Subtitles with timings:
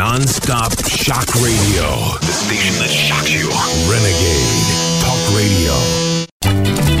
[0.00, 1.84] Non-stop shock radio.
[2.24, 3.52] The station that shocks you.
[3.84, 4.64] Renegade
[5.04, 5.76] Talk Radio.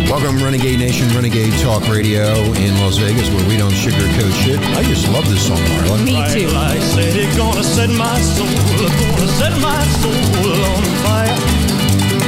[0.04, 2.28] Welcome, Renegade Nation, Renegade Talk Radio
[2.60, 4.60] in Las Vegas, where we don't sugarcoat shit.
[4.76, 5.96] I just love this song, Marla.
[6.04, 6.52] Me too.
[6.52, 11.40] I said it's gonna set my soul, gonna set my soul on fire.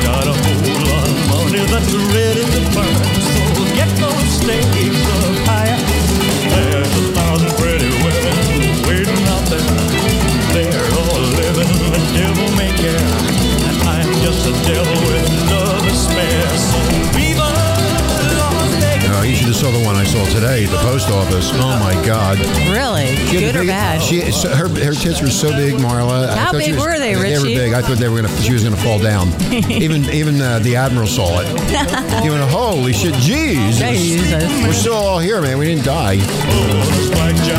[0.09, 2.97] Got a whole lot of money that's ready to burn,
[3.29, 4.82] so get those stakes
[12.15, 12.97] devil may care,
[13.69, 15.02] and I'm just a devil
[19.63, 21.51] saw the one I saw today at the post office.
[21.55, 22.37] Oh my God!
[22.69, 23.15] Really?
[23.29, 24.03] She Good or big- bad?
[24.03, 26.29] She, so her, her tits were so big, Marla.
[26.31, 27.31] I How big was- were they, Richie?
[27.31, 27.73] They were big.
[27.73, 28.43] I thought they were gonna.
[28.43, 29.29] She was gonna fall down.
[29.71, 31.47] even even uh, the admiral saw it.
[32.25, 33.79] He went, "Holy shit, Jesus!
[33.79, 34.43] Jesus.
[34.65, 35.59] We're still all here, man.
[35.59, 36.17] We didn't die."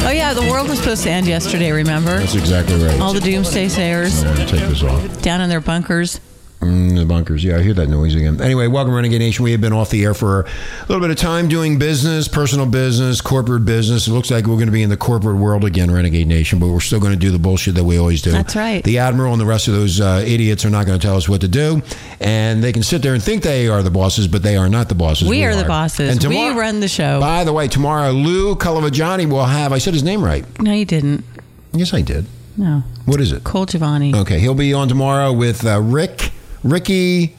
[0.06, 1.72] oh yeah, the world was supposed to end yesterday.
[1.72, 2.20] Remember?
[2.20, 3.00] That's exactly right.
[3.00, 5.22] All the doomsday sayers take this off.
[5.22, 6.20] down in their bunkers.
[6.64, 7.44] Mm, the bunkers.
[7.44, 8.40] Yeah, I hear that noise again.
[8.42, 9.44] Anyway, welcome, Renegade Nation.
[9.44, 10.46] We have been off the air for a
[10.88, 14.08] little bit of time doing business, personal business, corporate business.
[14.08, 16.68] It looks like we're going to be in the corporate world again, Renegade Nation, but
[16.70, 18.32] we're still going to do the bullshit that we always do.
[18.32, 18.84] That's right.
[18.84, 21.28] The Admiral and the rest of those uh, idiots are not going to tell us
[21.30, 21.82] what to do.
[22.20, 24.90] And they can sit there and think they are the bosses, but they are not
[24.90, 25.28] the bosses.
[25.30, 26.10] We are the bosses.
[26.24, 27.20] And We run the show.
[27.20, 30.46] By the way, tomorrow, Lou Calavajani will have, I said his name right.
[30.60, 31.24] No, you didn't.
[31.74, 32.26] Yes, I did.
[32.56, 33.44] No, What is it?
[33.44, 34.14] Colagiovanni.
[34.16, 36.30] Okay, he'll be on tomorrow with uh, Rick,
[36.64, 37.36] Ricky.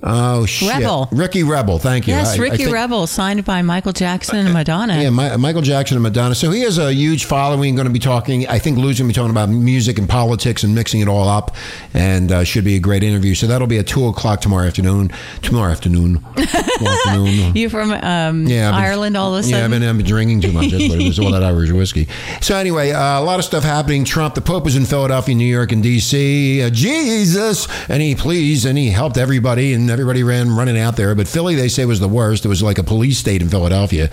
[0.00, 1.08] Oh shit, Rebel.
[1.10, 1.78] Ricky Rebel.
[1.80, 2.14] Thank you.
[2.14, 5.00] Yes, I- I Ricky think- Rebel, signed by Michael Jackson and Madonna.
[5.02, 6.36] Yeah, Mi- Michael Jackson and Madonna.
[6.36, 7.74] So he has a huge following.
[7.74, 8.46] Going to be talking.
[8.46, 11.28] I think Lou's going to be talking about music and politics and mixing it all
[11.28, 11.56] up,
[11.94, 13.34] and uh, should be a great interview.
[13.34, 15.10] So that'll be at two o'clock tomorrow afternoon.
[15.42, 16.24] Tomorrow afternoon.
[16.36, 17.56] Tomorrow afternoon.
[17.56, 19.80] You from um, Yeah, been- Ireland all of a Yeah, I've sudden?
[19.80, 20.70] been, I've been drinking too much.
[20.70, 21.18] That's what it was.
[21.18, 22.06] All that Irish whiskey.
[22.40, 24.04] So anyway, uh, a lot of stuff happening.
[24.04, 26.62] Trump, the Pope was in Philadelphia, New York, and D.C.
[26.62, 31.14] Uh, Jesus, and he pleased and he helped everybody, and everybody ran running out there.
[31.14, 32.44] But Philly, they say, was the worst.
[32.44, 34.10] It was like a police state in Philadelphia.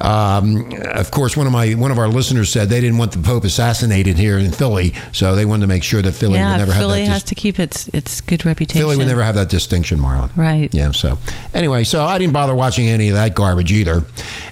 [0.00, 3.18] Um, of course, one of my one of our listeners said they didn't want the
[3.18, 6.72] Pope assassinated here in Philly, so they wanted to make sure that Philly would never
[6.72, 7.12] Philly have that.
[7.12, 8.80] has dis- to keep its its good reputation.
[8.80, 10.30] Philly would never have that distinction, Marlon.
[10.36, 10.72] Right.
[10.74, 10.90] Yeah.
[10.92, 11.18] So
[11.54, 13.94] anyway, so I didn't bother watching any of that garbage either.
[13.96, 14.04] And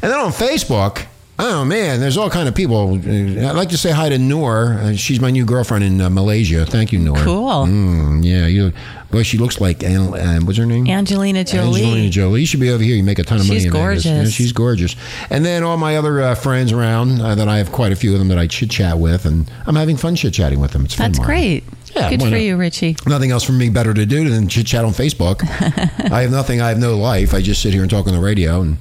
[0.02, 1.06] then on Facebook,
[1.38, 2.94] oh man, there's all kind of people.
[2.94, 4.74] I'd like to say hi to Noor.
[4.80, 6.64] Uh, she's my new girlfriend in uh, Malaysia.
[6.66, 7.16] Thank you, Noor.
[7.16, 7.66] Cool.
[7.66, 8.72] Mm, yeah, you.
[9.10, 10.88] Boy, she looks like An- uh, what's her name?
[10.88, 11.82] Angelina Jolie.
[11.82, 12.40] Angelina Jolie.
[12.40, 12.96] You should be over here.
[12.96, 13.60] You make a ton of money.
[13.60, 13.82] She's in Vegas.
[13.82, 14.06] gorgeous.
[14.06, 14.96] Yeah, she's gorgeous.
[15.30, 18.12] And then all my other uh, friends around uh, that I have quite a few
[18.12, 20.84] of them that I chit chat with, and I'm having fun chit chatting with them.
[20.84, 21.12] It's fun.
[21.12, 21.62] That's great.
[21.94, 22.40] Yeah, good for not?
[22.40, 22.96] you, Richie.
[23.06, 25.42] Nothing else for me better to do than chit chat on Facebook.
[26.10, 26.60] I have nothing.
[26.60, 27.34] I have no life.
[27.34, 28.62] I just sit here and talk on the radio.
[28.62, 28.78] And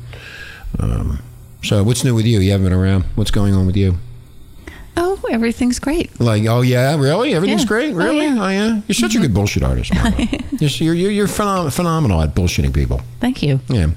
[0.80, 1.20] um,
[1.63, 2.40] so, what's new with you?
[2.40, 3.03] You haven't been around.
[3.16, 3.96] What's going on with you?
[4.96, 6.19] Oh, everything's great.
[6.19, 7.34] Like, oh yeah, really?
[7.34, 7.68] Everything's Yeah.
[7.68, 7.94] great.
[7.94, 8.25] Oh, Really?
[8.25, 8.38] yeah.
[8.44, 8.81] Oh yeah.
[8.88, 9.91] You're such a good bullshit artist.
[10.79, 13.02] You're you're, you're phenom- phenomenal at bullshitting people.
[13.19, 13.59] Thank you.
[13.69, 13.88] Yeah.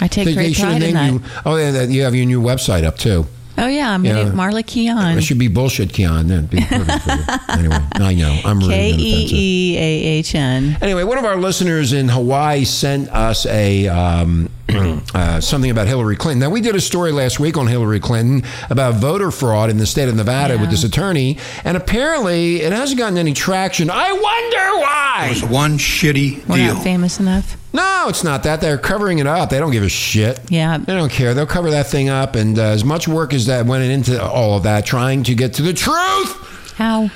[0.00, 1.12] I take They, they great have pride in that.
[1.12, 1.22] you.
[1.46, 3.26] Oh yeah, that- you have your new website up too.
[3.58, 4.24] Oh yeah, I'm Yeah.
[4.24, 5.18] gonna Marla Keon.
[5.18, 6.28] It should be bullshit, Keon.
[6.28, 7.18] That'd be perfect for you.
[7.52, 9.38] Anyway, I know I'm rude K and E offensive.
[9.38, 10.78] E A H N.
[10.80, 14.48] Anyway, one of our listeners in Hawaii sent us a um,
[15.14, 16.40] uh, something about Hillary Clinton.
[16.40, 19.86] Now, we did a story last week on Hillary Clinton about voter fraud in the
[19.86, 23.90] state of Nevada with this attorney, and apparently it hasn't gotten any traction.
[23.90, 25.26] I wonder why.
[25.30, 26.74] It was one shitty We're deal.
[26.74, 27.56] not famous enough.
[27.72, 28.60] No, it's not that.
[28.60, 29.50] They're covering it up.
[29.50, 30.40] They don't give a shit.
[30.50, 30.78] Yeah.
[30.78, 31.32] They don't care.
[31.34, 34.56] They'll cover that thing up, and uh, as much work as that went into all
[34.56, 36.74] of that, trying to get to the truth.
[36.76, 37.10] How?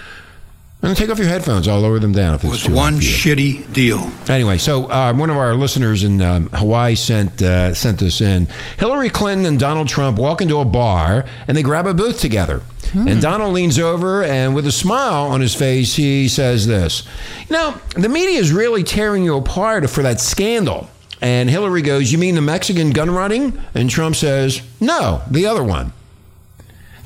[0.82, 1.66] And take off your headphones.
[1.66, 3.34] I'll lower them down if It it's was too one loud for you.
[3.36, 4.10] shitty deal.
[4.28, 8.46] Anyway, so uh, one of our listeners in um, Hawaii sent uh, sent this in.
[8.78, 12.60] Hillary Clinton and Donald Trump walk into a bar and they grab a booth together.
[12.92, 13.08] Hmm.
[13.08, 17.02] And Donald leans over and, with a smile on his face, he says this:
[17.48, 20.88] "You know, the media is really tearing you apart for that scandal."
[21.20, 25.62] And Hillary goes, "You mean the Mexican gun running?" And Trump says, "No, the other
[25.62, 25.92] one."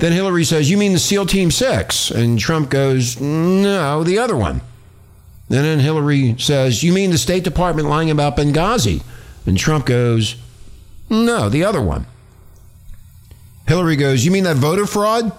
[0.01, 2.09] Then Hillary says, You mean the SEAL Team 6?
[2.09, 4.61] And Trump goes, No, the other one.
[5.47, 9.03] And then Hillary says, You mean the State Department lying about Benghazi?
[9.45, 10.37] And Trump goes,
[11.07, 12.07] No, the other one.
[13.67, 15.31] Hillary goes, You mean that voter fraud?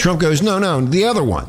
[0.00, 1.48] Trump goes, No, no, the other one.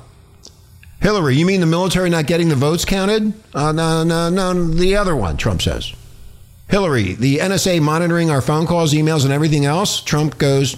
[1.01, 3.33] Hillary, you mean the military not getting the votes counted?
[3.55, 5.93] Uh, no, no, no, the other one, Trump says.
[6.69, 10.01] Hillary, the NSA monitoring our phone calls, emails, and everything else?
[10.01, 10.77] Trump goes,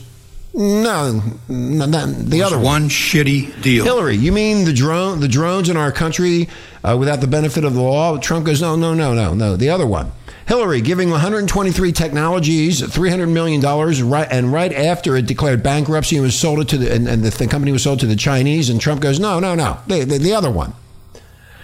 [0.54, 2.84] No, no, no the other one.
[2.84, 3.84] one shitty deal.
[3.84, 6.48] Hillary, you mean the drone, the drones in our country
[6.84, 8.18] uh, without the benefit of the law?
[8.18, 10.12] Trump goes, no, no, no, no, no, the other one.
[10.48, 16.26] Hillary giving 123 technologies 300 million dollars, right, and right after it declared bankruptcy and
[16.26, 18.70] was sold it to the and, and the, the company was sold to the Chinese,
[18.70, 20.74] and Trump goes, no, no, no, the, the, the other one.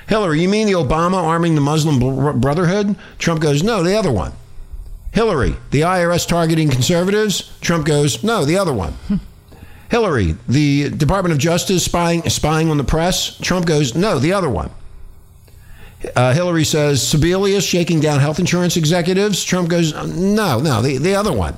[0.08, 2.96] Hillary, you mean the Obama arming the Muslim Brotherhood?
[3.20, 4.32] Trump goes, no, the other one.
[5.12, 7.56] Hillary, the IRS targeting conservatives?
[7.62, 8.96] Trump goes, no, the other one.
[9.90, 13.38] Hillary, the Department of Justice spying spying on the press?
[13.40, 14.72] Trump goes, no, the other one.
[16.16, 19.44] Uh, Hillary says Sebelius shaking down health insurance executives.
[19.44, 21.58] Trump goes, no, no, the, the other one.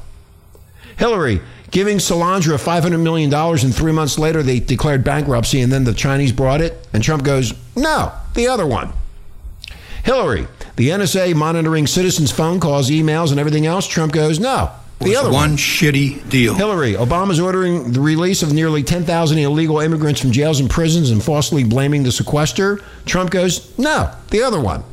[0.98, 5.94] Hillary giving Solyndra $500 million, and three months later they declared bankruptcy, and then the
[5.94, 8.92] Chinese brought it, and Trump goes, no, the other one.
[10.04, 13.88] Hillary, the NSA monitoring citizens' phone calls, emails, and everything else.
[13.88, 14.72] Trump goes, no,
[15.04, 15.58] the other one one.
[15.58, 16.54] shitty deal.
[16.54, 21.24] Hillary, Obama's ordering the release of nearly 10,000 illegal immigrants from jails and prisons and
[21.24, 22.80] falsely blaming the sequester.
[23.06, 24.84] Trump goes, no, the other one.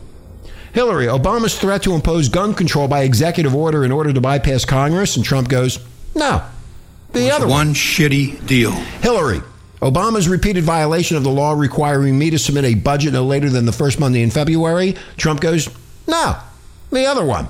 [0.72, 5.16] Hillary, Obama's threat to impose gun control by executive order in order to bypass Congress.
[5.16, 5.78] And Trump goes,
[6.14, 6.42] no,
[7.12, 7.68] the other one.
[7.68, 8.72] one shitty deal.
[8.72, 9.40] Hillary,
[9.80, 13.64] Obama's repeated violation of the law requiring me to submit a budget no later than
[13.64, 14.96] the first Monday in February.
[15.16, 15.68] Trump goes,
[16.06, 16.36] no,
[16.90, 17.48] the other one.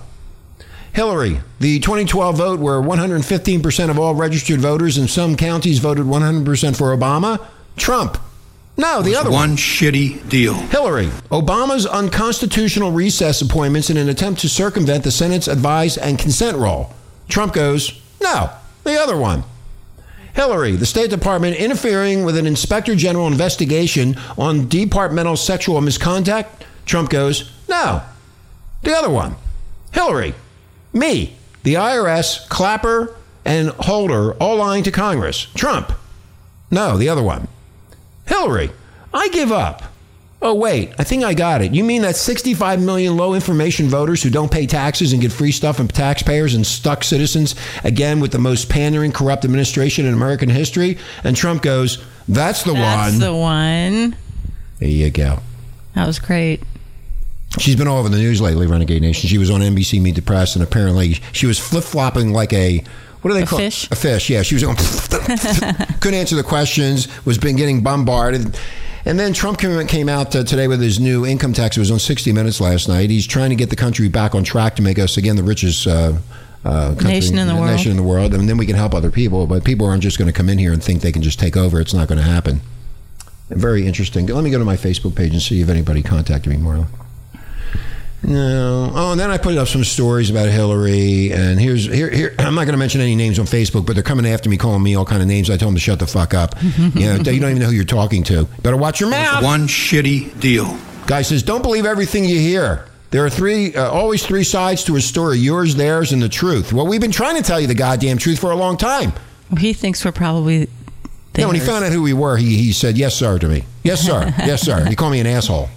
[0.93, 6.77] Hillary, the 2012 vote where 115% of all registered voters in some counties voted 100%
[6.77, 7.45] for Obama.
[7.77, 8.19] Trump,
[8.77, 9.51] no, the other one.
[9.51, 10.55] one shitty deal.
[10.55, 16.57] Hillary, Obama's unconstitutional recess appointments in an attempt to circumvent the Senate's advise and consent
[16.57, 16.95] rule.
[17.29, 18.51] Trump goes, no,
[18.85, 19.43] the other one.
[20.35, 26.65] Hillary, the State Department interfering with an inspector general investigation on departmental sexual misconduct.
[26.87, 28.03] Trump goes, no,
[28.83, 29.35] the other one.
[29.91, 30.35] Hillary,
[30.99, 33.15] me, the IRS, Clapper,
[33.45, 35.47] and Holder all lying to Congress.
[35.55, 35.93] Trump,
[36.71, 37.49] no, the other one.
[38.27, 38.71] Hillary,
[39.13, 39.83] I give up.
[40.41, 41.75] Oh, wait, I think I got it.
[41.75, 45.51] You mean that 65 million low information voters who don't pay taxes and get free
[45.51, 50.49] stuff from taxpayers and stuck citizens, again, with the most pandering, corrupt administration in American
[50.49, 50.97] history?
[51.25, 53.19] And Trump goes, That's the That's one.
[53.19, 54.17] That's the one.
[54.79, 55.41] there you go.
[55.97, 56.63] That was great.
[57.59, 59.29] She's been all over the news lately, Renegade Nation.
[59.29, 62.85] She was on NBC Meet the Press, and apparently she was flip flopping like a.
[63.23, 63.91] What do they A call fish?
[63.91, 64.43] A fish, yeah.
[64.43, 64.77] She was going,
[66.01, 68.57] couldn't answer the questions, was been getting bombarded.
[69.05, 71.77] And then Trump came, came out uh, today with his new income tax.
[71.77, 73.11] It was on 60 Minutes last night.
[73.11, 75.87] He's trying to get the country back on track to make us, again, the richest
[75.87, 76.13] uh,
[76.65, 77.67] uh, country, Nation in the world.
[77.69, 78.35] Nation in the world.
[78.35, 79.47] And then we can help other people.
[79.47, 81.57] But people aren't just going to come in here and think they can just take
[81.57, 81.81] over.
[81.81, 82.61] It's not going to happen.
[83.49, 84.27] Very interesting.
[84.27, 86.87] Let me go to my Facebook page and see if anybody contacted me, Marla.
[88.23, 88.91] No.
[88.95, 91.33] Oh, and then I put up some stories about Hillary.
[91.33, 92.35] And here's here here.
[92.39, 94.83] I'm not going to mention any names on Facebook, but they're coming after me, calling
[94.83, 95.51] me all kind of names.
[95.51, 96.55] I told them to shut the fuck up.
[96.63, 98.45] you know, you don't even know who you're talking to.
[98.63, 99.45] Better watch your mouth.
[99.45, 100.77] One shitty deal.
[101.07, 102.85] Guy says, don't believe everything you hear.
[103.11, 106.75] There are three, uh, always three sides to a story: yours, theirs, and the truth.
[106.75, 109.13] Well, we've been trying to tell you the goddamn truth for a long time.
[109.59, 110.69] He thinks we're probably.
[111.35, 113.65] Yeah, when he found out who we were, he, he said, Yes, sir, to me.
[113.85, 114.27] Yes, sir.
[114.39, 114.85] yes, sir.
[114.87, 115.71] He called me an asshole.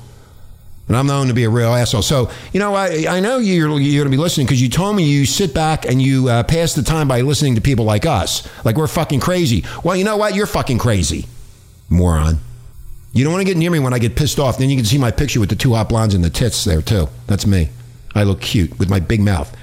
[0.92, 2.02] And I'm known to be a real asshole.
[2.02, 4.94] So, you know, I, I know you're, you're going to be listening because you told
[4.94, 8.06] me you sit back and you uh, pass the time by listening to people like
[8.06, 8.46] us.
[8.66, 9.64] Like we're fucking crazy.
[9.86, 10.36] Well, you know what?
[10.36, 11.28] You're fucking crazy.
[11.90, 12.40] Moron.
[13.14, 14.58] You don't want to get near me when I get pissed off.
[14.58, 16.82] Then you can see my picture with the two hot blondes and the tits there,
[16.82, 17.08] too.
[17.26, 17.70] That's me.
[18.14, 19.56] I look cute with my big mouth.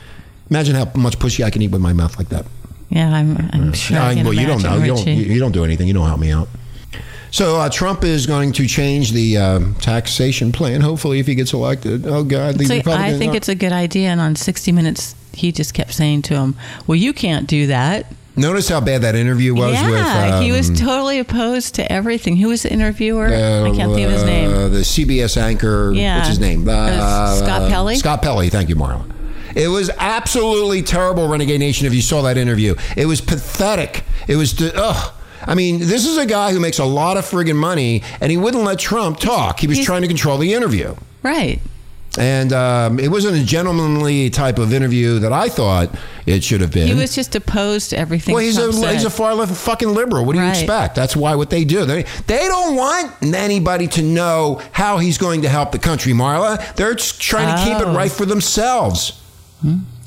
[0.48, 2.46] Imagine how much pussy I can eat with my mouth like that.
[2.88, 3.98] Yeah, I'm, I'm sure.
[3.98, 4.78] I I- can well, you don't know.
[4.78, 5.88] You don't, you, you don't do anything.
[5.88, 6.48] You don't help me out.
[7.30, 10.80] So uh, Trump is going to change the um, taxation plan.
[10.80, 12.06] Hopefully, if he gets elected.
[12.06, 14.08] Oh God, the So I think are- it's a good idea.
[14.08, 18.12] And on 60 Minutes, he just kept saying to him, "Well, you can't do that."
[18.36, 20.44] Notice how bad that interview was yeah, with.
[20.44, 22.36] he was um, totally opposed to everything.
[22.36, 23.26] Who was the interviewer?
[23.26, 24.50] uh, I can't think of his name.
[24.52, 25.92] uh, the CBS anchor.
[25.92, 26.18] Yeah.
[26.18, 26.62] What's his name?
[26.62, 27.96] It Scott Pelley?
[27.96, 28.48] Scott Pelley.
[28.48, 29.10] Thank you, Marla.
[29.56, 31.86] It was absolutely terrible, Renegade Nation.
[31.88, 34.04] If you saw that interview, it was pathetic.
[34.28, 34.60] It was.
[34.62, 35.14] Ugh.
[35.48, 38.36] I mean, this is a guy who makes a lot of friggin' money, and he
[38.36, 39.58] wouldn't let Trump talk.
[39.60, 40.94] He was He's- trying to control the interview.
[41.22, 41.58] Right.
[42.18, 45.94] And um, it wasn't a gentlemanly type of interview that I thought
[46.26, 46.88] it should have been.
[46.88, 48.34] He was just opposed to everything.
[48.34, 48.92] well, he's a, said.
[48.94, 50.24] he's a far left fucking liberal.
[50.24, 50.96] What do you expect?
[50.96, 51.84] That's why what they do.
[51.84, 56.74] They, they don't want anybody to know how he's going to help the country, Marla.
[56.74, 57.94] They're trying to keep it Oh.
[57.94, 59.12] right for themselves.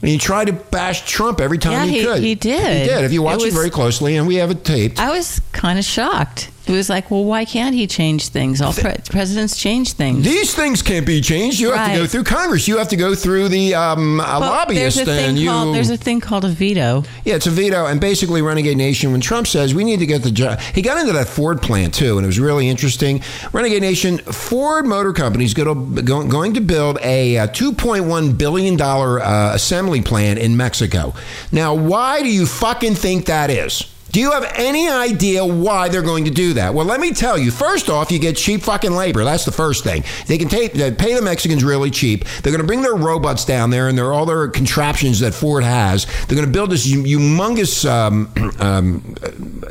[0.02, 2.24] And he tried to bash Trump every time Yeah, he, he- could.
[2.24, 2.82] he did.
[2.82, 3.04] He did.
[3.04, 5.00] If you watch it, was- very closely, and we have it taped.
[5.00, 6.50] I was kind of shocked.
[6.72, 8.62] It was like, well, why can't he change things?
[8.62, 10.24] All pre- presidents change things.
[10.24, 11.60] These things can't be changed.
[11.60, 12.68] You have to go through Congress.
[12.68, 15.50] You have to go through the um, Well, lobbyist, there's a and thing you.
[15.50, 17.04] called there's a thing called a veto.
[17.26, 19.12] Yeah, it's a veto, and basically, Renegade Nation.
[19.12, 21.94] When Trump says we need to get the job, he got into that Ford plant
[21.94, 23.22] too, and it was really interesting.
[23.52, 28.78] Renegade Nation, Ford Motor Company is going to, going to build a, uh 2.1 billion
[28.78, 31.14] dollar uh, assembly plant in Mexico.
[31.52, 33.91] Now, why do you fucking think that is?
[34.12, 36.74] Do you have any idea why they're going to do that?
[36.74, 37.50] Well, let me tell you.
[37.50, 39.24] First off, you get cheap fucking labor.
[39.24, 40.04] That's the first thing.
[40.28, 42.26] They can take, they pay the Mexicans really cheap.
[42.42, 45.64] They're going to bring their robots down there and their all their contraptions that Ford
[45.64, 46.06] has.
[46.28, 49.02] They're going to build this hum- humongous, um, um,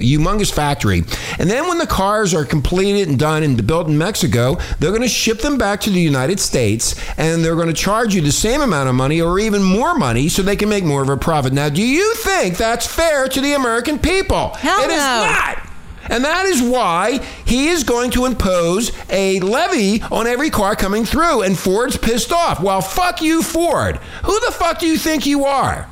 [0.00, 1.02] humongous factory.
[1.38, 5.02] And then when the cars are completed and done and built in Mexico, they're going
[5.02, 8.32] to ship them back to the United States and they're going to charge you the
[8.32, 11.16] same amount of money or even more money so they can make more of a
[11.18, 11.52] profit.
[11.52, 14.29] Now, do you think that's fair to the American people?
[14.30, 15.24] Hell It is no.
[15.24, 15.66] not.
[16.08, 21.04] And that is why he is going to impose a levy on every car coming
[21.04, 21.42] through.
[21.42, 22.60] And Ford's pissed off.
[22.60, 23.96] Well, fuck you, Ford.
[24.24, 25.89] Who the fuck do you think you are?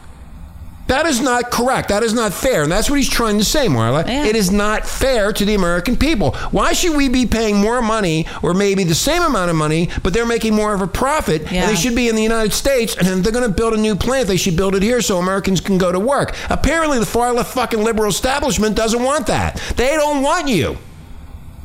[0.88, 1.90] That is not correct.
[1.90, 2.62] That is not fair.
[2.62, 4.06] And that's what he's trying to say, Marla.
[4.06, 4.24] Yeah.
[4.24, 6.32] It is not fair to the American people.
[6.50, 10.14] Why should we be paying more money or maybe the same amount of money, but
[10.14, 11.42] they're making more of a profit?
[11.52, 11.62] Yeah.
[11.62, 13.96] And they should be in the United States and they're going to build a new
[13.96, 14.28] plant.
[14.28, 16.34] They should build it here so Americans can go to work.
[16.48, 19.56] Apparently, the far left fucking liberal establishment doesn't want that.
[19.76, 20.78] They don't want you.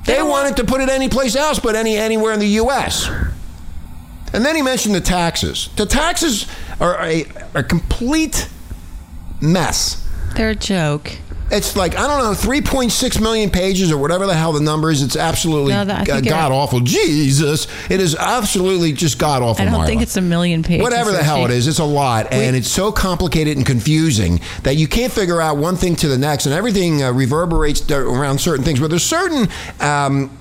[0.06, 3.10] They, don't wanted to put it anyplace else but any anywhere in the U.S.
[4.34, 5.70] And then he mentioned the taxes.
[5.77, 6.46] The taxes
[6.82, 8.50] are a, a complete
[9.43, 10.00] mess.
[10.35, 11.12] They're a joke.
[11.51, 14.59] It's like I don't know, three point six million pages or whatever the hell the
[14.62, 15.03] number is.
[15.03, 16.79] It's absolutely No, that- I think god awful.
[16.79, 19.62] Jesus, it is absolutely just god awful.
[19.67, 20.81] I don't think it's a million pages.
[20.81, 24.77] Whatever the hell it is, it's a lot, and it's so complicated and confusing that
[24.77, 28.39] you can't figure out one thing to the next, and everything uh, reverberates th- around
[28.39, 28.79] certain things.
[28.79, 29.47] But there's certain
[29.79, 30.31] um,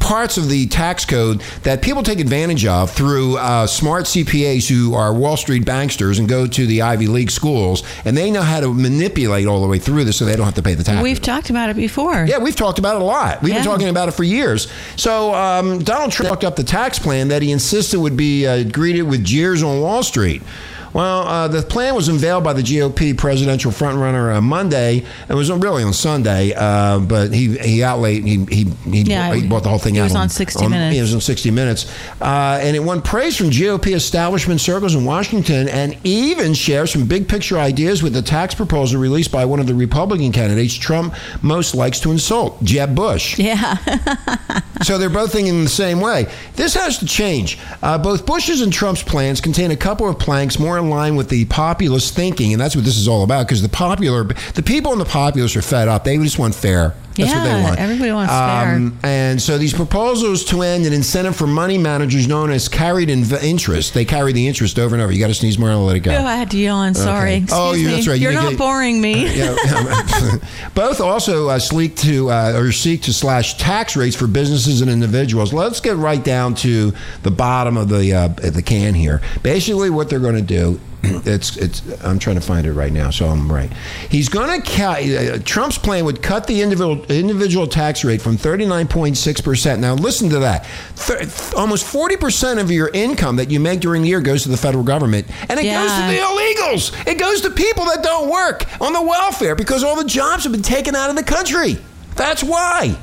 [0.00, 4.94] parts of the tax code that people take advantage of through uh, smart CPAs who
[4.94, 8.60] are Wall Street banksters and go to the Ivy League schools, and they know how
[8.60, 11.02] to manipulate all the way through this, so they don't have to pay the tax.
[11.02, 12.24] We've talked about it before.
[12.26, 13.42] Yeah, we've talked about it a lot.
[13.42, 13.58] We've Yeah.
[13.60, 14.68] been talking about it for years.
[14.96, 18.64] So um, Donald Trump talked up the tax plan that he insisted would be uh,
[18.64, 20.42] greeted with jeers on Wall Street.
[20.92, 25.04] Well, uh, the plan was unveiled by the GOP presidential frontrunner uh, Monday.
[25.28, 29.46] It was really on Sunday, uh, but he he outlaid he he he, Yeah, he
[29.46, 30.04] brought the whole thing he out.
[30.04, 30.96] was on 60 Minutes.
[30.96, 35.04] It was on 60 Minutes, uh, and it won praise from GOP establishment circles in
[35.04, 39.60] Washington, and even shares some big picture ideas with the tax proposal released by one
[39.60, 43.38] of the Republican candidates Trump most likes to insult, Jeb Bush.
[43.38, 43.76] Yeah.
[44.82, 46.28] So they're both thinking the same way.
[46.54, 47.58] This has to change.
[47.82, 51.28] Uh, both Bush's and Trump's plans contain a couple of planks more in line with
[51.28, 53.46] the populist thinking, and that's what this is all about.
[53.46, 56.04] Because the popular, the people in the populace are fed up.
[56.04, 56.94] They just want fair.
[57.18, 57.78] That's what they Yeah, want.
[57.78, 58.92] Um, everybody wants fair.
[59.02, 63.42] And so these proposals to end an incentive for money managers known as carried inv-
[63.42, 63.92] interest.
[63.94, 65.12] They carry the interest over and over.
[65.12, 66.12] You got to sneeze more and I'll let it go.
[66.12, 66.94] Oh, I had to yawn.
[66.94, 67.36] Sorry.
[67.36, 67.46] Okay.
[67.52, 67.94] Oh, you- me.
[67.94, 68.14] that's right.
[68.18, 69.36] You You're didn't get- boring me.
[69.36, 69.54] Yeah,
[70.74, 74.90] both also uh, seek to uh, or seek to slash tax rates for businesses and
[74.90, 75.52] individuals.
[75.52, 79.20] Let's get right down to the bottom of the uh, the can here.
[79.42, 80.80] Basically, what they're going to do.
[81.24, 81.82] It's it's.
[82.02, 83.70] I'm trying to find it right now, so I'm right.
[84.08, 85.02] He's going to cut.
[85.02, 89.80] Uh, Trump's plan would cut the individual individual tax rate from 39.6 percent.
[89.80, 90.66] Now listen to that.
[90.96, 94.48] Thir- almost 40 percent of your income that you make during the year goes to
[94.48, 97.06] the federal government, and it goes to the illegals.
[97.06, 100.52] It goes to people that don't work on the welfare because all the jobs have
[100.52, 101.78] been taken out of the country.
[102.16, 102.98] That's why.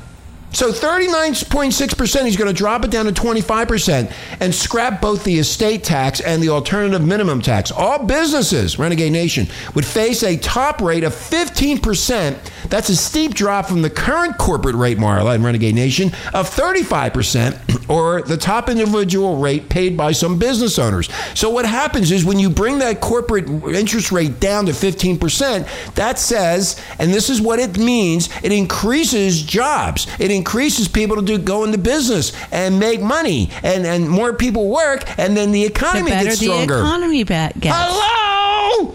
[0.52, 5.84] So 39.6%, he's going to drop it down to 25% and scrap both the estate
[5.84, 7.70] tax and the alternative minimum tax.
[7.70, 12.36] All businesses, Renegade Nation, would face a top rate of 15%.
[12.70, 17.88] That's a steep drop from the current corporate rate, Marla, and Renegade Nation, of 35%,
[17.88, 21.08] or the top individual rate paid by some business owners.
[21.34, 26.18] So what happens is when you bring that corporate interest rate down to 15%, that
[26.18, 30.06] says, and this is what it means, it increases jobs.
[30.18, 34.68] It increases people to do go into business and make money, and, and more people
[34.68, 36.78] work, and then the The economy better gets the stronger.
[36.78, 37.76] economy ba- gets.
[37.78, 38.94] Hello!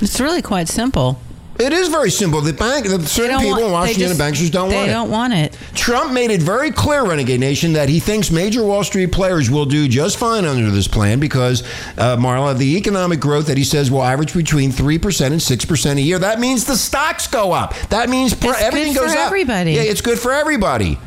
[0.00, 1.18] It's really quite simple.
[1.56, 2.40] It is very simple.
[2.40, 4.86] The bank, the certain people want- in Washington just- and bankers don't want it.
[4.86, 5.56] They don't want it.
[5.74, 9.64] Trump made it very clear, Renegade Nation, that he thinks major Wall Street players will
[9.64, 11.62] do just fine under this plan because,
[11.96, 16.02] uh, Marla, the economic growth that he says will average between 3% and 6% a
[16.02, 16.18] year.
[16.18, 17.72] That means the stocks go up.
[17.90, 19.26] That means pr- It's good everything for goes up.
[19.26, 19.72] everybody.
[19.74, 20.98] Yeah, it's good for everybody.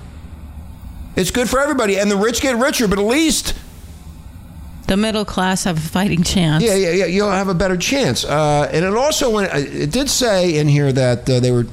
[1.17, 1.97] It's good for everybody.
[1.97, 3.53] And the rich get richer, but at least
[4.87, 6.63] The middle class have a fighting chance.
[6.63, 7.05] Yeah, yeah, yeah.
[7.05, 8.23] You'll have a better chance.
[8.23, 11.63] Uh, and it also went, uh, it did say in here that uh, they were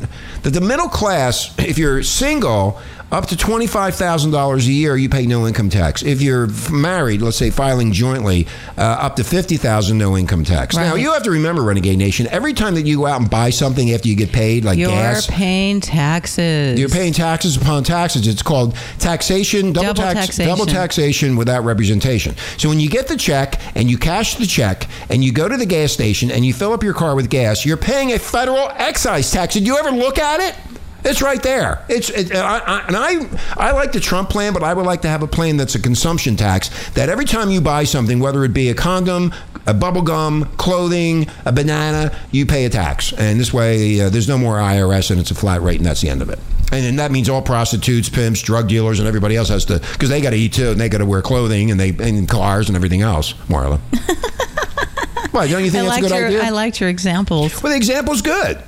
[0.43, 2.79] that the middle class, if you're single,
[3.13, 6.03] up to twenty five thousand dollars a year, you pay no income tax.
[6.03, 10.75] If you're married, let's say filing jointly, uh, up to fifty thousand, no income tax.
[10.75, 13.51] Now you have to remember, Renegade Nation, every time that you go out and buy
[13.51, 14.89] something after you get paid, like gas.
[14.89, 15.27] You're gas.
[15.29, 16.81] paying taxes.
[16.81, 18.27] You're paying taxes upon taxes.
[18.27, 20.49] It's called taxation, double, Double tax, taxation.
[20.49, 22.35] double taxation without representation.
[22.59, 25.57] So when you get the check and you cash the check and you go to
[25.57, 28.69] the gas station and you fill up your car with gas, you're paying a federal
[28.71, 29.55] excise tax.
[29.55, 30.74] Did you ever look at it?
[31.05, 31.85] It's right there.
[31.89, 35.03] It's it, I, I, and I I like the Trump plan, but I would like
[35.03, 36.91] to have a plan that's a consumption tax.
[36.91, 39.35] That every time you buy something, whether it be a condom,
[39.67, 43.13] a bubble gum, clothing, a banana, you pay a tax.
[43.13, 46.01] And this way, uh, there's no more IRS, and it's a flat rate, and that's
[46.01, 46.39] the end of it.
[46.73, 50.09] And then that means all prostitutes, pimps, drug dealers, and everybody else has to because
[50.09, 52.69] they got to eat too, and they got to wear clothing, and they and cars
[52.69, 53.35] and everything else.
[53.49, 53.79] Marla,
[55.33, 56.43] why don't you I think that's a good your idea?
[56.43, 57.63] I liked your examples.
[57.63, 58.63] Well, the example's good.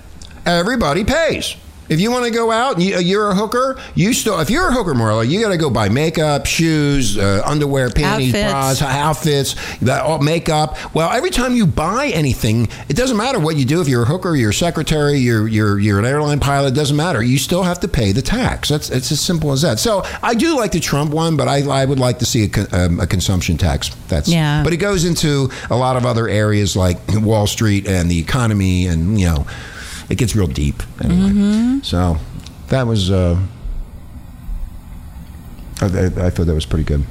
[0.45, 1.57] Everybody pays.
[1.89, 4.69] If you want to go out and you, you're a hooker, you still, if you're
[4.69, 8.53] a hooker, Marla, you got to go buy makeup, shoes, uh, underwear, panties, Outfits.
[8.53, 10.77] bras, outfits, that, all, makeup.
[10.95, 13.81] Well, every time you buy anything, it doesn't matter what you do.
[13.81, 16.97] If you're a hooker, you're a secretary, you're, you're, you're an airline pilot, it doesn't
[16.97, 17.23] matter.
[17.23, 18.69] You still have to pay the tax.
[18.69, 19.79] That's it's as simple as that.
[19.79, 22.77] So I do like the Trump one, but I, I would like to see a,
[22.77, 23.95] um, a consumption tax.
[24.09, 24.63] That's Yeah.
[24.65, 28.87] But it goes into a lot of other areas like Wall Street and the economy,
[28.87, 29.47] and you know,
[30.09, 31.81] it gets real deep anyway.
[31.83, 32.19] So
[32.69, 33.11] that was.
[33.11, 33.41] Uh,
[35.81, 37.03] I, I, I thought that was pretty good.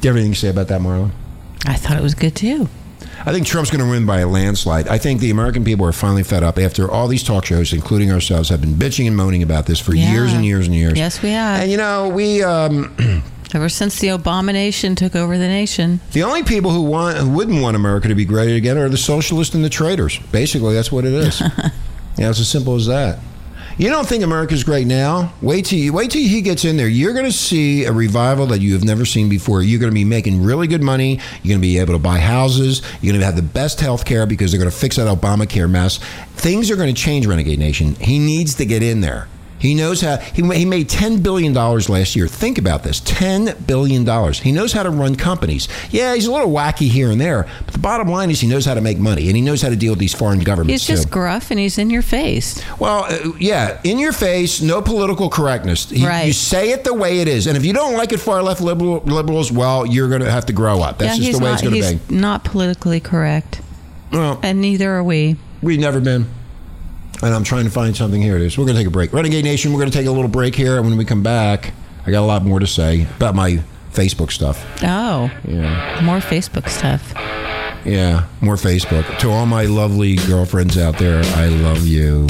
[0.00, 1.10] Do you have anything to say about that, Marlon?
[1.64, 2.68] I thought it was good too.
[3.24, 4.86] I think Trump's going to win by a landslide.
[4.88, 8.10] I think the American people are finally fed up after all these talk shows, including
[8.12, 10.12] ourselves, have been bitching and moaning about this for Yeah.
[10.12, 10.96] years and years and years.
[10.96, 11.62] Yes, we have.
[11.62, 12.94] And you know, we um,
[13.54, 16.00] Ever since the abomination took over the nation.
[16.12, 18.96] The only people who want who wouldn't want America to be great again are the
[18.96, 20.18] socialists and the traitors.
[20.32, 21.40] Basically, that's what it is.
[22.18, 23.18] yeah, it's as simple as that.
[23.78, 25.34] You don't think America's great now?
[25.42, 26.88] Wait till you, wait till he gets in there.
[26.88, 29.62] You're going to see a revival that you have never seen before.
[29.62, 31.20] You're going to be making really good money.
[31.42, 32.80] You're going to be able to buy houses.
[33.02, 35.68] You're going to have the best health care because they're going to fix that Obamacare
[35.68, 35.98] mess.
[36.36, 37.96] Things are going to change, Renegade Nation.
[37.96, 39.28] He needs to get in there.
[39.58, 40.16] He knows how.
[40.18, 42.28] He, he made ten billion dollars last year.
[42.28, 44.40] Think about this: ten billion dollars.
[44.40, 45.68] He knows how to run companies.
[45.90, 48.64] Yeah, he's a little wacky here and there, but the bottom line is he knows
[48.66, 50.96] how to make money, and he knows how to deal with these foreign governments He's
[50.96, 51.12] just too.
[51.12, 52.62] gruff and he's in your face.
[52.78, 55.88] Well, uh, yeah, in your face, no political correctness.
[55.90, 56.26] He- Right.
[56.26, 58.60] You say it the way it is, and if you don't like it, far left
[58.60, 60.98] liberal, liberals, well, you're going to have to grow up.
[60.98, 62.14] That's yeah, just the way not, it's going to he's be.
[62.14, 63.60] not politically correct.
[64.12, 65.36] Well, And neither are we.
[65.62, 66.26] We've never been.
[67.22, 68.20] And I'm trying to find something.
[68.20, 68.58] Here it is.
[68.58, 69.12] We're going to take a break.
[69.12, 70.76] Renegade Nation, we're going to take a little break here.
[70.76, 71.72] And when we come back,
[72.06, 74.64] I got a lot more to say about my Facebook stuff.
[74.82, 76.00] Oh, Yeah.
[76.04, 77.12] more Facebook stuff.
[77.86, 78.26] Yeah.
[78.40, 79.18] More Facebook.
[79.20, 82.26] To all my lovely girlfriends out there, I love you.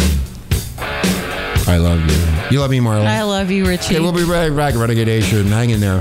[1.68, 2.54] I love you.
[2.56, 3.06] You love me, Marlon?
[3.06, 3.94] I love you, Richie.
[3.96, 5.46] Okay, we'll be right back, Renegade Nation.
[5.48, 6.00] Hang in there.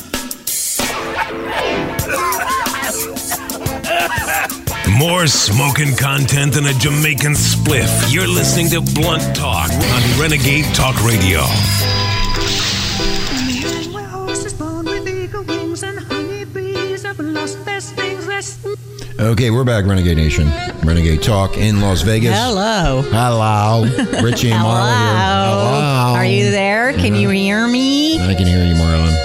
[5.01, 8.13] More smoking content than a Jamaican spliff.
[8.13, 11.39] You're listening to Blunt Talk on Renegade Talk Radio.
[19.19, 20.47] Okay, we're back, Renegade Nation.
[20.83, 22.37] Renegade Talk in Las Vegas.
[22.37, 23.01] Hello.
[23.01, 23.85] Hello.
[24.21, 25.17] Richie and Marlon here.
[25.17, 26.13] Hello.
[26.15, 26.93] Are you there?
[26.93, 27.37] Can you uh-huh.
[27.37, 28.19] hear me?
[28.19, 29.17] I can hear you, Marlon.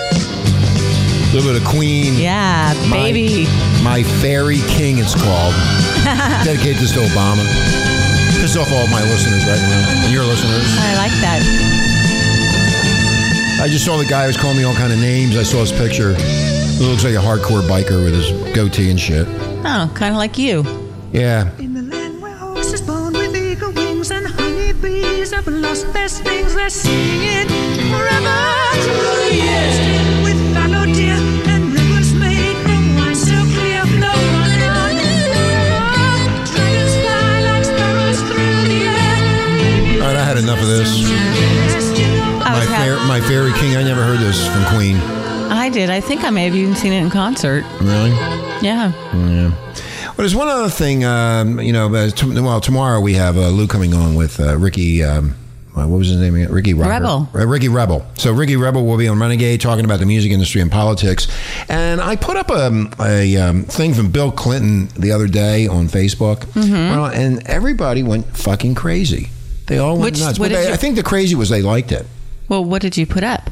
[1.29, 2.15] A little bit of Queen.
[2.15, 3.66] Yeah, My- baby.
[3.87, 5.55] My Fairy King, it's called.
[6.45, 7.47] Dedicate this to Obama.
[8.35, 10.03] Piss off all my listeners right now.
[10.03, 10.67] And your listeners.
[10.81, 11.41] I like that.
[13.63, 15.37] I just saw the guy who was calling me all kind of names.
[15.37, 16.17] I saw his picture.
[16.17, 19.29] He looks like a hardcore biker with his goatee and shit.
[19.65, 20.65] Oh, kind of like you.
[21.13, 21.57] Yeah.
[21.59, 26.55] In the land where horses born with eagle wings and honeybees have lost their stings,
[26.57, 27.47] they're singing
[27.89, 28.37] forever
[28.83, 30.26] through the years.
[40.37, 40.99] Had enough of this.
[41.01, 44.97] Yes, you know I My, fair, my Fairy King, I never heard this from Queen.
[45.51, 45.91] I did.
[45.91, 47.65] I think I may have even seen it in concert.
[47.81, 48.11] Really?
[48.63, 48.93] Yeah.
[49.15, 49.51] Yeah.
[49.53, 51.05] Well, there's one other thing.
[51.05, 54.57] Um, you know, uh, t- well, tomorrow we have uh, Lou coming on with uh,
[54.59, 55.03] Ricky.
[55.05, 55.35] Um,
[55.77, 56.51] uh, what was his name again?
[56.51, 56.91] Ricky Robert.
[56.91, 57.29] Rebel.
[57.35, 58.07] Uh, Ricky Rebel.
[58.15, 61.29] So Ricky Rebel will be on Renegade talking about the music industry and politics.
[61.69, 65.89] And I put up a, a um, thing from Bill Clinton the other day on
[65.89, 66.73] Facebook, Mm-hmm.
[66.73, 69.29] well, and everybody went fucking crazy.
[69.67, 70.39] They all went Which- nuts.
[70.39, 72.07] what But did they, you- I think the crazy was they liked it.
[72.49, 73.51] Well, what did you put up?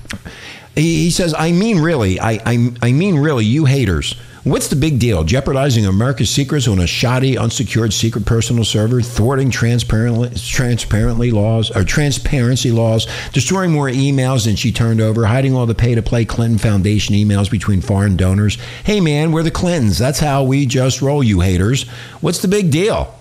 [0.77, 4.15] He, he says, I mean, really, I, I, I mean, really, you haters.
[4.45, 5.25] What's the big deal?
[5.25, 11.83] Jeopardizing America's secrets on a shoddy, unsecured secret personal server, thwarting transparently, transparently laws or
[11.83, 17.15] transparency laws, destroying more emails than she turned over, hiding all the pay-to-play Clinton Foundation
[17.15, 18.59] emails between foreign donors.
[18.85, 19.97] Hey, man, we're the Clintons.
[19.99, 21.89] That's how we just roll, you haters.
[22.21, 23.15] What's the big deal?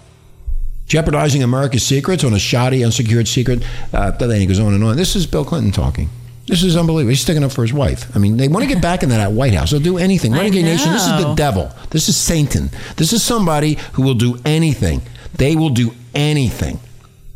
[0.85, 3.63] Jeopardizing America's secrets on a shoddy, unsecured secret.
[3.93, 4.95] Uh, then he goes on and on.
[4.95, 6.09] This is Bill Clinton talking.
[6.45, 7.09] This is unbelievable.
[7.11, 8.13] He's sticking up for his wife.
[8.15, 9.71] I mean, they want to get back into that White House.
[9.71, 10.33] They'll do anything.
[10.33, 11.71] Renegade Nation, this is the devil.
[11.91, 12.69] This is Satan.
[12.97, 15.01] This is somebody who will do anything.
[15.35, 16.79] They will do anything,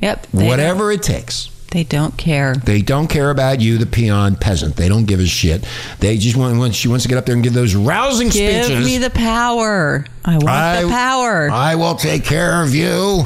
[0.01, 0.27] Yep.
[0.31, 1.49] whatever it takes.
[1.71, 2.55] They don't care.
[2.55, 4.77] They don't care about you, the peon peasant.
[4.77, 5.65] They don't give a shit.
[5.99, 8.63] They just want, want she wants to get up there and give those rousing Give
[8.63, 8.69] speeches.
[8.69, 10.05] Give me the power.
[10.23, 11.49] I want I- the power.
[11.51, 13.25] I will take care of you.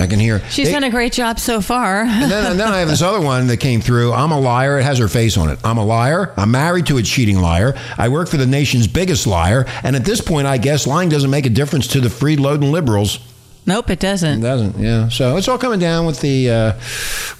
[0.00, 0.40] I can hear.
[0.50, 2.00] She's they- done a great job so far.
[2.00, 4.12] And then, and then I have this other one that came through.
[4.12, 4.78] I'm a liar.
[4.80, 5.60] It has her face on it.
[5.62, 6.32] I'm a liar.
[6.36, 7.74] I'm married to a cheating liar.
[7.96, 9.66] I work for the nation's biggest liar.
[9.84, 13.20] And at this point, I guess lying doesn't make a difference to the freeloading liberals.
[13.66, 14.38] Nope, it doesn't.
[14.40, 14.78] It doesn't.
[14.78, 15.08] Yeah.
[15.08, 16.72] So it's all coming down with the, uh,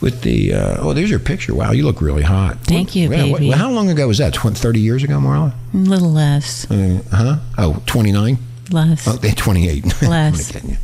[0.01, 0.55] with the.
[0.55, 1.55] Uh, oh, there's your picture.
[1.55, 2.59] Wow, you look really hot.
[2.65, 3.51] Thank you, Yeah, what- baby.
[3.53, 4.35] how long ago was that?
[4.35, 5.53] Tw- Thirty years ago, Marla?
[5.75, 6.71] A little less.
[6.71, 7.37] Uh, huh?
[7.59, 8.39] Oh, 29?
[8.71, 9.07] Less.
[9.09, 9.85] Oh, they're 28.
[10.03, 10.51] I'm Less.
[10.53, 10.77] kidding you.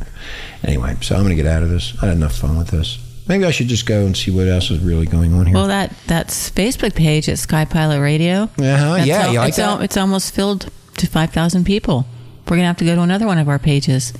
[0.63, 1.93] Anyway, so I'm going to get out of this.
[2.01, 2.97] I had enough fun with this.
[3.27, 5.53] Maybe I should just go and see what else is really going on here.
[5.55, 8.43] Well, that that's Facebook page at Sky Pilot Radio.
[8.43, 9.69] Uh-huh, That's yeah, al- you like it's, that?
[9.69, 12.05] al- it's almost filled to five thousand people.
[12.47, 14.13] We're gonna have to go to another one of our pages.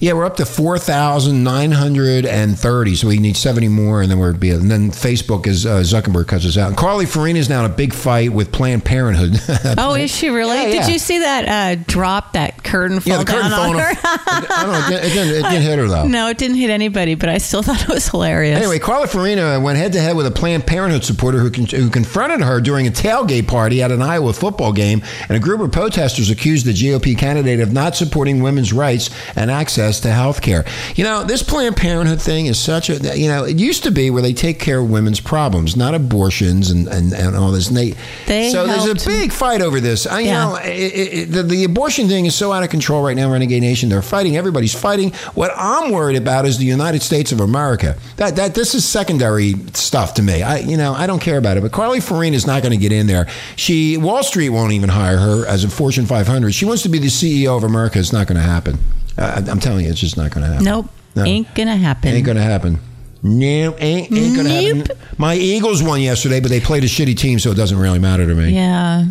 [0.00, 2.96] Yeah, we're up to four thousand nine hundred and thirty.
[2.96, 4.50] So we need seventy more, and then we're be.
[4.50, 6.68] And then Facebook is uh, Zuckerberg cuts us out.
[6.68, 9.38] And Carly Fiorina is now in a big fight with Planned Parenthood.
[9.76, 10.56] Oh, is she really?
[10.56, 10.88] Yeah, Did yeah.
[10.88, 12.32] you see that uh, drop?
[12.32, 13.92] That curtain fall yeah, the curtain down on her?
[14.02, 14.96] I don't know.
[14.96, 16.06] It didn't, it, didn't, hit her though.
[16.06, 18.58] no, it didn't hit anybody, but I still thought it was hilarious.
[18.58, 21.90] Anyway, Carly Fiorina went head to head with a Planned Parenthood supporter who, con- who
[21.90, 25.72] confronted her during a tailgate party at an Iowa football game, and a group of
[25.72, 30.64] protesters accused the GOP candidate of not supporting women's rights and access to health care.
[30.94, 34.10] You know, this Planned Parenthood thing is such a, you know, it used to be
[34.10, 37.66] where they take care of women's problems, not abortions and, and, and all this.
[37.66, 37.94] And they,
[38.26, 40.06] They so there's a big fight over this.
[40.06, 43.16] I, you know, it, it- the, the abortion thing is so out of control right
[43.16, 43.88] now, Renegade Nation.
[43.88, 44.36] They're fighting.
[44.36, 45.10] Everybody's fighting.
[45.34, 47.96] What I'm worried about is the United States of America.
[48.16, 50.42] That that this is secondary stuff to me.
[50.42, 51.62] I you know I don't care about it.
[51.62, 53.26] But Carly Fiorina is not going to get in there.
[53.56, 56.52] She Wall Street won't even hire her as a Fortune 500.
[56.52, 57.98] She wants to be the CEO of America.
[57.98, 58.78] It's not going to happen.
[59.18, 60.64] Uh, I'm telling you, it's just not going to happen.
[60.64, 61.24] nope, No.
[61.24, 62.12] ain't gonna happen.
[62.14, 62.78] Ain't gonna happen.
[63.22, 64.86] No, ain't, ain't gonna Nope.
[64.88, 64.96] happen.
[65.18, 68.26] My Eagles won yesterday, but they played a shitty team, so it doesn't really matter
[68.26, 68.54] to me.
[68.54, 69.04] yeah,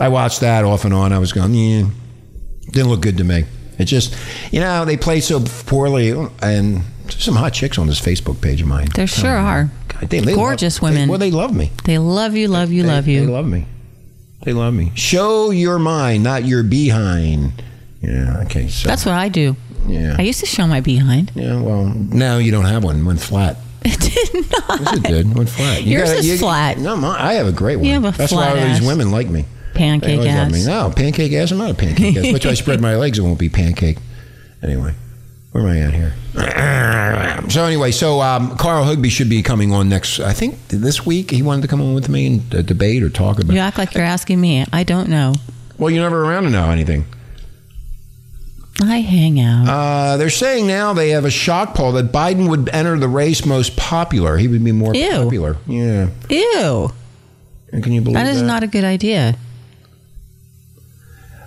[0.00, 1.12] I watched that off and on.
[1.12, 1.86] I was going, yeah,
[2.70, 3.44] didn't look good to me.
[3.78, 4.16] It just,
[4.52, 6.10] you know, they play so poorly,
[6.42, 8.88] and there's some hot chicks on this Facebook page of mine.
[8.94, 9.70] there sure are.
[9.88, 11.08] God, they, they Gorgeous love, women.
[11.08, 11.70] They, well, they love me.
[11.84, 13.20] They love you, love you, They- love you.
[13.26, 13.66] They love me.
[14.42, 14.92] They love me.
[14.94, 17.62] Show your mind, not your behind.
[18.00, 18.42] Yeah.
[18.46, 18.68] Okay.
[18.68, 18.88] So.
[18.88, 19.56] That's what I do.
[19.86, 20.16] yeah.
[20.18, 21.32] I used to show my behind.
[21.34, 21.60] yeah.
[21.60, 23.04] Well, now you don't have one.
[23.04, 23.56] Went flat.
[23.82, 24.80] It did not.
[24.80, 25.34] Yes, it did.
[25.34, 25.82] Went flat.
[25.82, 26.78] You Yours gotta- is you- flat.
[26.78, 27.86] No, my, I have a great one.
[27.86, 29.46] You have a That's flat why all these women like me.
[29.74, 30.58] Pancake always love me.
[30.60, 30.66] ass.
[30.66, 31.50] No, pancake ass.
[31.50, 32.26] I'm not a pancake ass.
[32.32, 33.96] But if I spread my legs, it won't be pancake.
[34.62, 34.94] Anyway,
[35.52, 36.14] where am I at here?
[37.50, 40.20] So anyway, so um, Carl Hugby should be coming on next.
[40.20, 43.08] I think this week he wanted to come on with me and uh, debate or
[43.10, 43.52] talk about.
[43.52, 44.64] You act like you're asking me.
[44.72, 45.34] I don't know.
[45.78, 47.06] Well, you're never around to know anything.
[48.82, 49.68] I hang out.
[49.68, 53.44] Uh, they're saying now they have a shock poll that Biden would enter the race
[53.44, 54.36] most popular.
[54.38, 55.10] He would be more Ew.
[55.24, 55.56] popular.
[55.66, 56.08] Yeah.
[56.28, 56.92] Ew.
[57.72, 58.46] And Can you believe That is that?
[58.46, 59.36] not a good idea.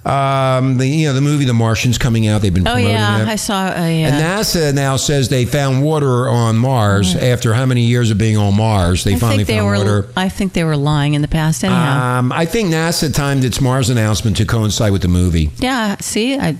[0.05, 2.41] Um, the you know the movie The Martian's coming out.
[2.41, 3.27] They've been Oh yeah, it.
[3.29, 3.67] I saw.
[3.67, 4.37] Uh, And yeah.
[4.37, 8.53] NASA now says they found water on Mars after how many years of being on
[8.57, 9.05] Mars?
[9.05, 9.77] They I finally think they found were.
[10.01, 10.09] water.
[10.17, 11.63] I think they were lying in the past.
[11.63, 12.19] Anyhow.
[12.19, 15.51] Um, I think NASA timed its Mars announcement to coincide with the movie.
[15.59, 15.95] yeah.
[16.01, 16.57] See, I,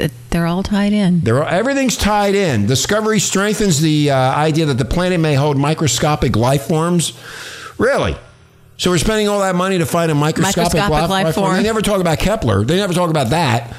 [0.00, 1.20] th- th- they're all tied in.
[1.20, 2.66] They're, everything's tied in.
[2.66, 7.12] Discovery strengthens the uh, idea that the planet may hold microscopic life forms.
[7.78, 8.16] Really?
[8.76, 11.46] So we're spending all that money to find a microscopic, Microscopic life form.
[11.46, 11.56] form.
[11.56, 12.64] They never talk about Kepler.
[12.64, 13.74] They never talk about that.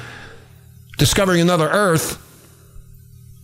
[0.98, 2.18] Discovering another Earth.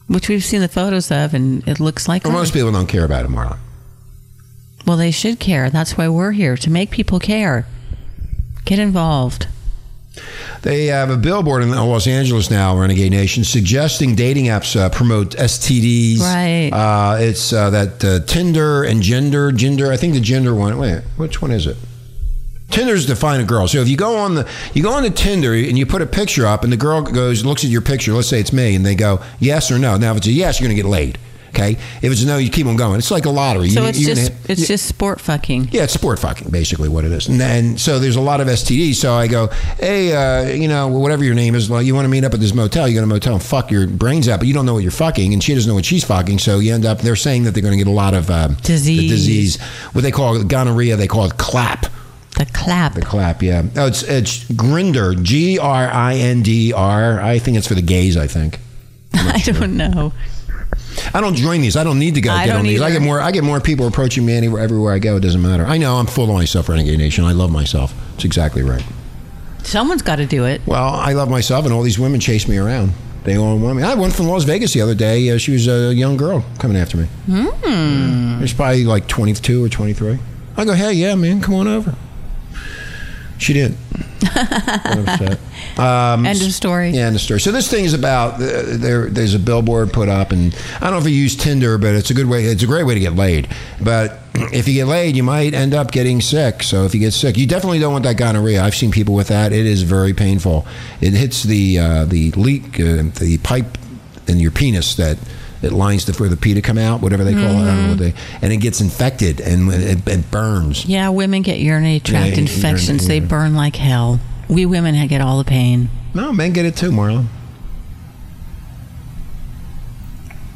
[0.06, 2.24] which we've seen the photos of, and it looks like.
[2.24, 3.58] Well, most people don't care about it, Marla.
[4.86, 5.68] Well, they should care.
[5.70, 7.66] That's why we're here to make people care.
[8.64, 9.48] Get involved.
[10.62, 15.30] They have a billboard in Los Angeles now, Renegade Nation, suggesting dating apps uh, promote
[15.36, 16.20] STDs.
[16.20, 16.70] Right.
[16.72, 19.52] Uh, it's uh, that uh, Tinder and Gender.
[19.52, 19.92] Gender.
[19.92, 20.78] I think the Gender one.
[20.78, 21.76] Wait, which one is it?
[22.70, 23.66] Tinder's define a girl.
[23.66, 26.06] So if you go on the you go on the Tinder and you put a
[26.06, 28.12] picture up, and the girl goes looks at your picture.
[28.12, 29.96] Let's say it's me, and they go yes or no.
[29.96, 31.18] Now if it's a yes, you're going to get laid.
[31.48, 31.72] Okay.
[32.02, 32.98] If it's no, you keep on going.
[32.98, 33.70] It's like a lottery.
[33.70, 35.68] So You- it's just it's just sport fucking.
[35.72, 37.26] yeah, it's sport fucking, basically what it is.
[37.28, 38.94] And, and so there's a lot of STDs.
[38.96, 42.08] So I go, hey, uh, you know, whatever your name is, well, you want to
[42.10, 42.86] meet up at this motel.
[42.88, 44.82] You go to a motel and fuck your brains out, but you don't know what
[44.82, 46.38] you're fucking, and she doesn't know what she's fucking.
[46.38, 48.48] So you end up, they're saying that they're going to get a lot of uh,
[48.62, 48.98] Disease.
[49.00, 49.60] The disease.
[49.92, 51.86] What they call gonorrhea, they call it clap.
[52.36, 52.94] The clap.
[52.94, 53.64] The clap, yeah.
[53.76, 57.20] Oh, it's, it's Grindr, G R I N D R.
[57.20, 58.60] I think it's for the gays, I think.
[59.14, 60.12] I don't know.
[61.14, 61.76] I don't join these.
[61.76, 62.80] I don't need to go I get on these.
[62.80, 63.20] I get more.
[63.20, 65.16] I get more people approaching me anywhere, everywhere I go.
[65.16, 65.64] It doesn't matter.
[65.64, 67.24] I know I'm full of myself, Renegade Nation.
[67.24, 67.94] I love myself.
[68.14, 68.84] It's exactly right.
[69.62, 70.62] Someone's got to do it.
[70.66, 72.92] Well, I love myself, and all these women chase me around.
[73.24, 73.82] They all want me.
[73.82, 75.28] I went from Las Vegas the other day.
[75.30, 77.06] Uh, she was a young girl coming after me.
[77.26, 78.40] Hmm.
[78.40, 80.18] She's probably like 22 or 23.
[80.56, 81.94] I go, hey, yeah, man, come on over.
[83.36, 83.76] She didn't.
[84.22, 85.38] I'm upset.
[85.78, 86.90] Um, End of story.
[86.90, 87.38] yeah, end of story.
[87.38, 88.38] So this thing is about uh,
[88.78, 89.08] there.
[89.08, 92.10] There's a billboard put up, and I don't know if you use Tinder, but it's
[92.10, 92.46] a good way.
[92.46, 93.46] It's a great way to get laid.
[93.80, 96.64] But if you get laid, you might end up getting sick.
[96.64, 98.60] So if you get sick, you definitely don't want that gonorrhea.
[98.60, 99.52] I've seen people with that.
[99.52, 100.66] It is very painful.
[101.00, 103.78] It hits the uh, the leak, uh, the pipe
[104.26, 105.16] in your penis that.
[105.60, 107.62] It lines the for the pee to come out, whatever they call it.
[107.62, 110.84] I don't know what they, and it gets infected and it, it burns.
[110.86, 113.06] Yeah, women get urinary tract Yeah, infections.
[113.08, 114.20] They urinary- burn like hell.
[114.48, 115.88] We women get all the pain.
[116.14, 117.26] No, men get it too, Marlon.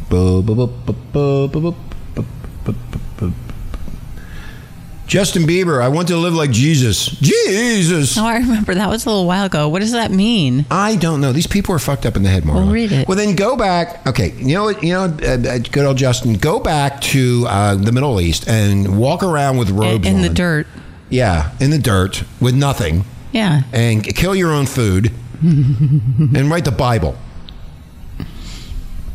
[0.08, 1.74] Bu- bu- bu- bu- bu- bu- bu-
[2.14, 2.24] bu-
[2.64, 2.74] bu-
[3.18, 3.32] bu-
[5.12, 7.05] Justin Bieber, I want to live like Jesus.
[7.05, 8.16] Jesus.
[8.16, 9.68] Oh, I remember that was a little while ago.
[9.68, 10.64] What does that mean?
[10.70, 11.33] I don't know.
[11.33, 12.55] These people are fucked up in the head, Marlon.
[12.55, 13.07] Well, read it.
[13.07, 14.07] Well, then go back.
[14.07, 14.83] Okay, you know what?
[14.83, 16.38] You know, uh, uh, good old Justin.
[16.38, 20.35] Go back to uh, the Middle East and walk around with robes in the on.
[20.35, 20.66] dirt.
[21.11, 23.64] Yeah, in the dirt with nothing, Yeah.
[23.70, 27.18] and kill your own food, and write the Bible.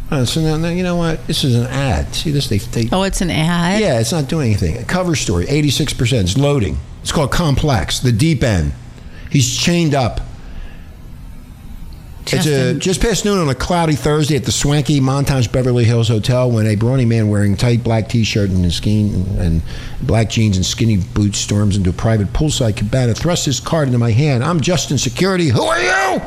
[0.09, 1.25] Uh, so now, now, you know what?
[1.27, 2.13] This is an ad.
[2.15, 2.47] See this?
[2.47, 3.81] They, they Oh, it's an ad.
[3.81, 4.77] yeah, it's not doing anything.
[4.77, 6.21] A cover story, 86%.
[6.21, 6.77] It's loading.
[7.01, 8.71] It's called Complex, the deep end.
[9.29, 10.21] He's chained up.
[12.29, 16.09] It's a, just past noon on a cloudy Thursday at the swanky Montage Beverly Hills
[16.09, 19.61] Hotel when a brawny man wearing tight black t-shirt and, skin, and
[20.01, 23.97] black jeans and skinny boots storms into a private poolside cabana, thrusts his card into
[23.97, 24.43] my hand.
[24.43, 25.47] I'm Justin Security.
[25.47, 26.21] Who are you?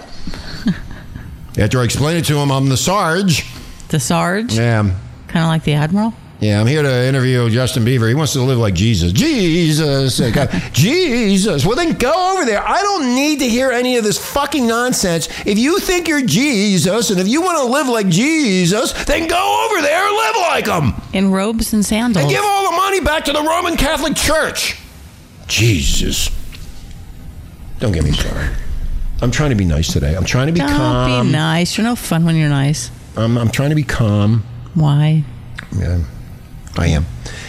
[1.58, 3.44] After I explain it to him, I'm the Sarge.
[3.90, 4.55] The Sarge.
[4.55, 4.83] Yeah.
[5.29, 6.14] Kind of like the Admiral.
[6.40, 8.09] Yeah, I'm here to interview Justin Bieber.
[8.09, 9.12] He wants to live like Jesus.
[9.12, 10.18] Jesus.
[10.20, 11.66] Uh, Jesus.
[11.66, 12.66] Well, then go over there.
[12.66, 15.29] I don't need to hear any of this fucking nonsense.
[15.44, 19.68] If you think you're Jesus and if you want to live like Jesus, then go
[19.70, 21.03] over there and live like him.
[21.12, 22.24] In robes and sandals.
[22.24, 24.79] And give all the money back to the Roman Catholic Church.
[25.46, 26.31] Jesus.
[27.81, 28.57] Don't get me started.
[29.20, 30.14] I'm trying to be nice today.
[30.16, 31.26] I'm trying to be Don't calm.
[31.26, 31.76] be nice.
[31.76, 32.90] You're no fun when you're nice.
[33.16, 34.44] I'm, I'm trying to be calm.
[34.74, 35.24] Why?
[35.76, 36.02] Yeah,
[36.76, 37.06] I am.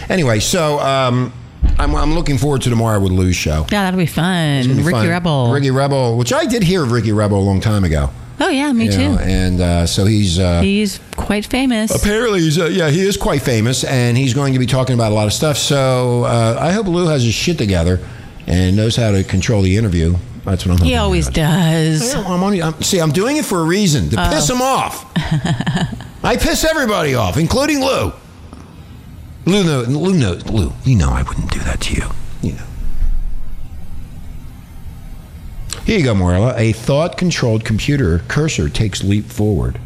[0.08, 1.32] Anyway, so um,
[1.78, 3.66] I'm, I'm looking forward to tomorrow with Lou's show.
[3.70, 4.68] Yeah, that'll be fun.
[4.68, 5.08] Ricky fun.
[5.08, 5.52] Rebel.
[5.52, 8.10] Ricky Rebel, which I did hear of Ricky Rebel a long time ago.
[8.40, 8.98] oh yeah, me you too.
[9.12, 10.38] know, and uh, so he's.
[10.38, 11.94] Uh, He's quite famous.
[11.94, 15.12] Apparently, he's uh, yeah, he is quite famous, and he's going to be talking about
[15.12, 15.56] a lot of stuff.
[15.56, 18.00] So uh, I hope Lou has his shit together
[18.46, 20.16] and knows how to control the interview.
[20.44, 20.84] That's what I'm.
[20.86, 22.00] He always does.
[22.00, 22.14] does.
[22.14, 25.10] Yeah, I'm only, I'm, see, I'm doing it for a reason to piss him off.
[26.24, 28.12] I piss everybody off, including Lou.
[29.46, 30.46] Lou, know, Lou knows.
[30.48, 32.06] Lou, you know I wouldn't do that to you.
[32.42, 32.62] You know.
[35.84, 36.56] Here you go, Marla.
[36.56, 39.80] A thought-controlled computer cursor takes leap forward.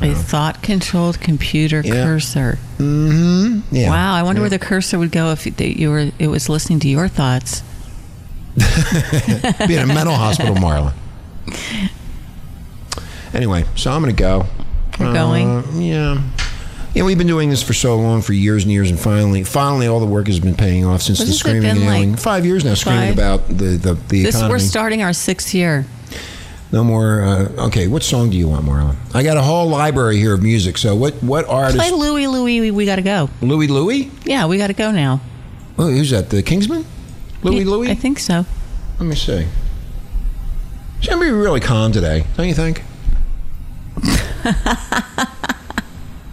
[0.00, 2.04] A thought-controlled computer Yeah.
[2.04, 2.58] cursor.
[2.78, 3.74] Mm-hmm.
[3.74, 3.90] Yeah.
[3.90, 4.44] Wow, I wonder Yeah.
[4.44, 7.62] where the cursor would go if you were it was listening to your thoughts.
[9.66, 10.92] Be in a mental hospital, Marla.
[13.34, 14.46] Anyway, so I'm going to go.
[14.98, 15.48] You're going?
[15.48, 16.22] Uh, yeah.
[16.94, 19.86] Yeah, we've been doing this for so long, for years and years, and finally, finally,
[19.86, 21.80] all the work has been paying off since What the has it screaming been and
[21.80, 22.10] yelling.
[22.12, 22.20] like?
[22.20, 23.18] Five years now, screaming Five?
[23.18, 24.52] about the the, the This economy.
[24.52, 25.86] we're starting our sixth year.
[26.70, 27.22] no more.
[27.22, 28.96] Uh, okay, what song do you want, Marlon?
[29.14, 30.76] I got a whole library here of music.
[30.76, 31.78] So, what what artist?
[31.78, 32.60] Play Louie Louie.
[32.60, 33.30] We, we got to go.
[33.40, 34.10] Louis Louis?
[34.26, 35.22] Yeah, we got to go now.
[35.78, 36.28] Oh, who's that?
[36.28, 36.84] The Kingsmen?
[37.42, 37.90] Louis Yeah, Louis?
[37.90, 38.44] I think so.
[38.98, 39.46] Let me see.
[41.00, 42.82] She's be really calm today, don't you think?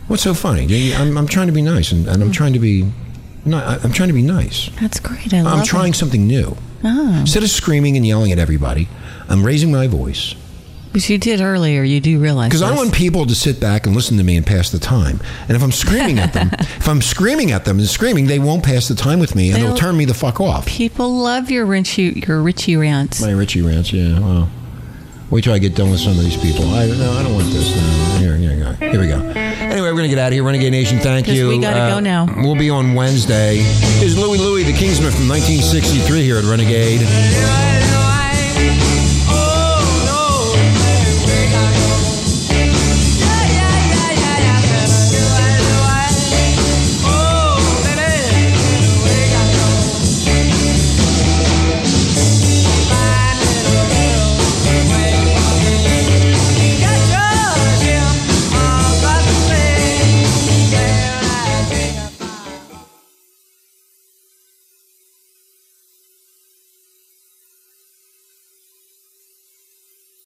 [0.08, 0.93] What's so funny?
[0.95, 2.84] I'm, I'm trying to be nice, and, and I'm trying to be,
[3.45, 4.69] ni- I'm trying to be nice.
[4.80, 5.34] That's great.
[5.34, 5.95] I love I'm trying it.
[5.95, 6.56] something new.
[6.84, 8.88] Oh, Instead of screaming and yelling at everybody,
[9.28, 10.34] I'm raising my voice
[10.91, 11.84] but you did earlier.
[11.84, 14.45] You do realize because I want people to sit back and listen to me and
[14.45, 15.19] pass the time.
[15.47, 18.63] And if I'm screaming at them, if I'm screaming at them and screaming, they won't
[18.63, 20.65] pass the time with me, and they'll They'll- turn me the fuck off.
[20.65, 23.21] people love your Richie your Richie rants.
[23.21, 24.19] My Richie rants, yeah.
[24.19, 24.49] Well,
[25.30, 26.65] wait till I get done with some of these people.
[26.73, 28.17] I no, I don't want this now.
[28.19, 28.73] Here, here, we go.
[28.73, 29.19] here we go.
[29.39, 30.43] Anyway, we're gonna get out of here.
[30.43, 31.47] Renegade Nation, thank you.
[31.47, 32.25] Uh, we gotta go now.
[32.38, 33.58] We'll be on Wednesday.
[34.04, 37.02] Is Louis Louis, the Kingsmen from 1963 here at Renegade.